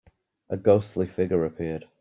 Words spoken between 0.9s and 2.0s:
figure appeared.